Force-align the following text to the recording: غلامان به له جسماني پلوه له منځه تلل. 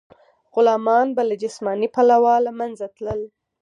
غلامان 0.53 1.07
به 1.15 1.23
له 1.29 1.35
جسماني 1.43 1.87
پلوه 1.95 2.35
له 2.45 2.51
منځه 2.59 2.85
تلل. 2.95 3.21